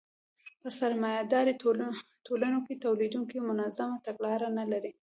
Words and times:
په 0.61 0.69
سرمایه 0.79 1.21
داري 1.33 1.53
ټولنو 2.25 2.59
کې 2.65 2.81
تولیدونکي 2.85 3.37
منظمه 3.49 3.97
تګلاره 4.05 4.47
نلري 4.59 4.91